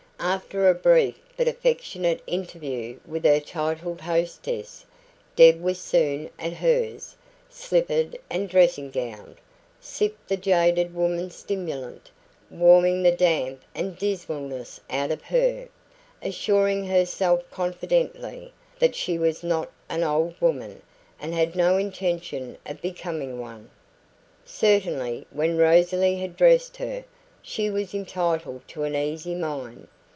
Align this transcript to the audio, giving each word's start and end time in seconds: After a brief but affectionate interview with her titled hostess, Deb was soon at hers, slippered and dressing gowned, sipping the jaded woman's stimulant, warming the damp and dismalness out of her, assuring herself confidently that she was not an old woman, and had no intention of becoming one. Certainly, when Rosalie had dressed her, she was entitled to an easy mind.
After 0.23 0.69
a 0.69 0.75
brief 0.75 1.17
but 1.35 1.47
affectionate 1.47 2.21
interview 2.27 2.99
with 3.07 3.25
her 3.25 3.39
titled 3.39 4.01
hostess, 4.01 4.85
Deb 5.35 5.59
was 5.59 5.79
soon 5.79 6.29
at 6.37 6.53
hers, 6.53 7.15
slippered 7.49 8.15
and 8.29 8.47
dressing 8.47 8.91
gowned, 8.91 9.37
sipping 9.79 10.19
the 10.27 10.37
jaded 10.37 10.93
woman's 10.93 11.35
stimulant, 11.35 12.11
warming 12.51 13.01
the 13.01 13.11
damp 13.11 13.61
and 13.73 13.97
dismalness 13.97 14.79
out 14.91 15.09
of 15.09 15.23
her, 15.23 15.67
assuring 16.21 16.85
herself 16.85 17.41
confidently 17.49 18.53
that 18.77 18.93
she 18.95 19.17
was 19.17 19.41
not 19.41 19.71
an 19.89 20.03
old 20.03 20.39
woman, 20.39 20.83
and 21.19 21.33
had 21.33 21.55
no 21.55 21.77
intention 21.77 22.59
of 22.67 22.79
becoming 22.79 23.39
one. 23.39 23.71
Certainly, 24.45 25.25
when 25.31 25.57
Rosalie 25.57 26.17
had 26.17 26.37
dressed 26.37 26.77
her, 26.77 27.05
she 27.41 27.71
was 27.71 27.95
entitled 27.95 28.61
to 28.67 28.83
an 28.83 28.95
easy 28.95 29.33
mind. 29.33 29.87